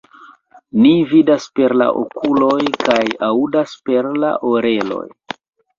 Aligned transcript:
Ni 0.85 0.93
vidas 1.11 1.45
per 1.59 1.75
la 1.83 1.91
okuloj 2.01 2.59
kaj 2.87 2.99
aŭdas 3.31 3.79
perla 3.91 4.35
oreloj. 4.55 5.07